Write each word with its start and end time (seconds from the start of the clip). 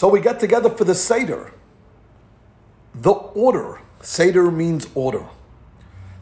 So 0.00 0.08
we 0.08 0.22
get 0.22 0.40
together 0.40 0.70
for 0.70 0.84
the 0.84 0.94
Seder. 0.94 1.52
The 2.94 3.10
order. 3.10 3.82
Seder 4.00 4.50
means 4.50 4.88
order. 4.94 5.26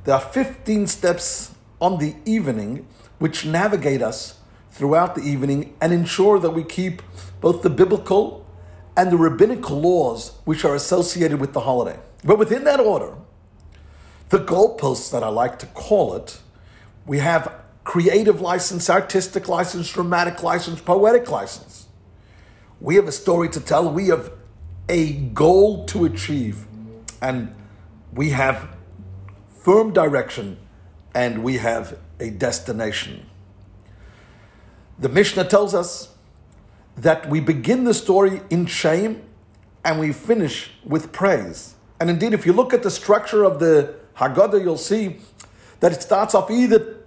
There 0.03 0.17
are 0.17 0.21
15 0.21 0.89
steps 0.89 1.55
on 1.81 2.01
the 2.01 2.17
evening 2.25 2.89
which 3.21 3.47
navigate 3.47 4.03
us 4.03 4.41
throughout 4.73 5.15
the 5.15 5.23
evening 5.23 5.77
and 5.81 5.93
ensure 5.93 6.41
that 6.41 6.51
we 6.51 6.65
keep 6.65 7.03
both 7.41 7.63
the 7.63 7.71
biblical 7.71 8.45
and 8.97 9.13
the 9.13 9.17
rabbinical 9.17 9.81
laws 9.81 10.33
which 10.45 10.65
are 10.65 10.75
associated 10.75 11.39
with 11.39 11.53
the 11.53 11.61
holiday. 11.61 12.01
But 12.25 12.37
within 12.37 12.65
that 12.65 12.81
order, 12.81 13.15
the 14.31 14.41
goalposts 14.41 15.13
that 15.13 15.23
I 15.23 15.29
like 15.29 15.57
to 15.61 15.67
call 15.67 16.17
it, 16.17 16.41
we 17.07 17.21
have 17.21 17.55
creative 17.85 18.41
license, 18.41 18.91
artistic 18.91 19.47
license, 19.47 19.89
dramatic 19.93 20.43
license, 20.43 20.81
poetic 20.81 21.31
license. 21.31 21.88
We 22.81 22.95
have 22.95 23.09
a 23.09 23.13
story 23.13 23.49
to 23.51 23.61
tell, 23.61 23.91
we 23.91 24.09
have 24.09 24.33
a 24.89 25.13
goal 25.13 25.85
to 25.87 26.05
achieve, 26.05 26.67
and 27.21 27.55
we 28.13 28.31
have 28.31 28.77
firm 29.49 29.93
direction 29.93 30.59
and 31.15 31.43
we 31.43 31.57
have 31.59 31.99
a 32.21 32.31
destination. 32.31 33.27
The 34.99 35.09
Mishnah 35.09 35.45
tells 35.45 35.75
us 35.75 36.15
that 36.97 37.29
we 37.29 37.41
begin 37.41 37.85
the 37.85 37.95
story 37.95 38.41
in 38.51 38.67
shame 38.67 39.23
and 39.85 40.01
we 40.01 40.13
finish 40.13 40.71
with 40.85 41.13
praise. 41.13 41.75
And 42.01 42.11
indeed, 42.11 42.33
if 42.33 42.47
you 42.47 42.53
look 42.53 42.73
at 42.73 42.83
the 42.83 42.91
structure 42.91 43.45
of 43.45 43.59
the 43.59 43.95
Haggadah, 44.17 44.63
you'll 44.63 44.77
see 44.77 45.19
that 45.81 45.93
it 45.93 46.03
starts 46.03 46.35
off 46.35 46.51
either 46.51 46.98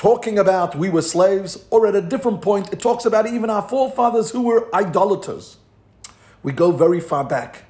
talking 0.00 0.38
about 0.38 0.74
we 0.74 0.88
were 0.88 1.02
slaves, 1.02 1.62
or 1.68 1.86
at 1.86 1.94
a 1.94 2.00
different 2.00 2.40
point, 2.40 2.72
it 2.72 2.80
talks 2.80 3.04
about 3.04 3.26
even 3.26 3.50
our 3.50 3.60
forefathers 3.60 4.30
who 4.30 4.40
were 4.40 4.74
idolaters. 4.74 5.58
We 6.42 6.52
go 6.52 6.72
very 6.72 7.00
far 7.00 7.22
back. 7.22 7.64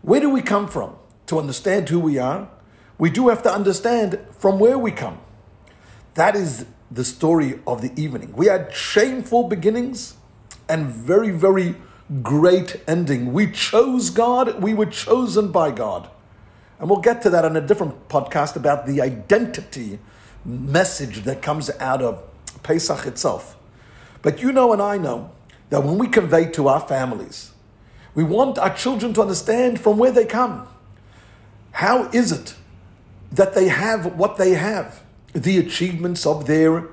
Where 0.00 0.18
do 0.18 0.30
we 0.30 0.40
come 0.40 0.68
from? 0.68 0.96
To 1.26 1.38
understand 1.38 1.90
who 1.90 2.00
we 2.00 2.16
are, 2.16 2.48
we 2.96 3.10
do 3.10 3.28
have 3.28 3.42
to 3.42 3.52
understand 3.52 4.18
from 4.38 4.58
where 4.58 4.78
we 4.78 4.90
come. 4.90 5.18
That 6.14 6.34
is 6.34 6.64
the 6.90 7.04
story 7.04 7.60
of 7.66 7.82
the 7.82 7.92
evening. 7.94 8.32
We 8.34 8.46
had 8.46 8.74
shameful 8.74 9.46
beginnings 9.46 10.14
and 10.70 10.86
very, 10.86 11.28
very 11.28 11.74
great 12.22 12.80
ending. 12.88 13.34
We 13.34 13.50
chose 13.52 14.08
God, 14.08 14.62
we 14.62 14.72
were 14.72 14.86
chosen 14.86 15.52
by 15.52 15.72
God. 15.72 16.08
And 16.78 16.88
we'll 16.88 17.00
get 17.00 17.20
to 17.20 17.28
that 17.28 17.44
on 17.44 17.54
a 17.54 17.60
different 17.60 18.08
podcast 18.08 18.56
about 18.56 18.86
the 18.86 19.02
identity 19.02 19.98
message 20.46 21.24
that 21.24 21.42
comes 21.42 21.70
out 21.80 22.00
of 22.00 22.22
Pesach 22.62 23.06
itself. 23.06 23.56
But 24.22 24.40
you 24.40 24.52
know, 24.52 24.72
and 24.72 24.80
I 24.80 24.96
know 24.96 25.32
that 25.70 25.82
when 25.82 25.98
we 25.98 26.08
convey 26.08 26.50
to 26.52 26.68
our 26.68 26.80
families, 26.80 27.50
we 28.14 28.24
want 28.24 28.56
our 28.58 28.74
children 28.74 29.12
to 29.14 29.22
understand 29.22 29.80
from 29.80 29.98
where 29.98 30.12
they 30.12 30.24
come. 30.24 30.66
How 31.72 32.08
is 32.10 32.32
it 32.32 32.54
that 33.32 33.54
they 33.54 33.68
have 33.68 34.16
what 34.16 34.36
they 34.36 34.54
have? 34.54 35.02
The 35.32 35.58
achievements 35.58 36.24
of 36.24 36.46
their 36.46 36.88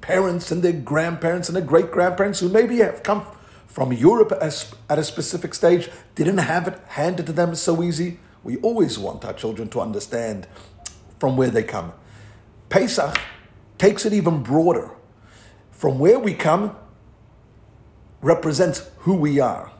parents 0.00 0.52
and 0.52 0.62
their 0.62 0.72
grandparents 0.72 1.48
and 1.48 1.56
their 1.56 1.64
great 1.64 1.90
grandparents 1.90 2.40
who 2.40 2.48
maybe 2.48 2.78
have 2.78 3.02
come 3.02 3.26
from 3.66 3.92
Europe 3.92 4.32
at 4.40 4.98
a 4.98 5.04
specific 5.04 5.54
stage, 5.54 5.88
didn't 6.16 6.38
have 6.38 6.66
it 6.66 6.78
handed 6.88 7.26
to 7.26 7.32
them 7.32 7.54
so 7.54 7.82
easy. 7.82 8.18
We 8.42 8.56
always 8.58 8.98
want 8.98 9.24
our 9.24 9.32
children 9.32 9.68
to 9.70 9.80
understand 9.80 10.48
from 11.20 11.36
where 11.36 11.50
they 11.50 11.62
come. 11.62 11.92
Pesach 12.70 13.18
takes 13.78 14.06
it 14.06 14.12
even 14.12 14.42
broader. 14.42 14.92
From 15.72 15.98
where 15.98 16.18
we 16.18 16.34
come 16.34 16.76
represents 18.22 18.88
who 18.98 19.14
we 19.14 19.40
are. 19.40 19.72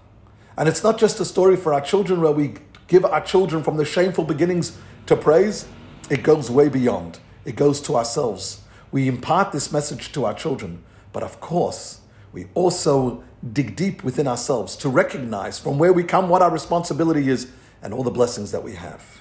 And 0.56 0.68
it's 0.68 0.82
not 0.82 0.98
just 0.98 1.20
a 1.20 1.24
story 1.24 1.56
for 1.56 1.72
our 1.72 1.80
children 1.80 2.20
where 2.20 2.32
we 2.32 2.54
give 2.88 3.04
our 3.04 3.20
children 3.20 3.62
from 3.62 3.76
the 3.76 3.84
shameful 3.84 4.24
beginnings 4.24 4.76
to 5.06 5.16
praise, 5.16 5.66
it 6.10 6.22
goes 6.22 6.50
way 6.50 6.68
beyond. 6.68 7.20
It 7.44 7.54
goes 7.54 7.80
to 7.82 7.96
ourselves. 7.96 8.62
We 8.90 9.06
impart 9.06 9.52
this 9.52 9.70
message 9.70 10.10
to 10.12 10.24
our 10.24 10.34
children, 10.34 10.82
but 11.12 11.22
of 11.22 11.40
course, 11.40 12.00
we 12.32 12.46
also 12.54 13.22
dig 13.52 13.76
deep 13.76 14.02
within 14.02 14.26
ourselves 14.26 14.74
to 14.76 14.88
recognize 14.88 15.58
from 15.58 15.78
where 15.78 15.92
we 15.92 16.02
come 16.02 16.28
what 16.28 16.42
our 16.42 16.50
responsibility 16.50 17.28
is 17.28 17.50
and 17.82 17.94
all 17.94 18.02
the 18.02 18.10
blessings 18.10 18.50
that 18.50 18.64
we 18.64 18.74
have. 18.74 19.20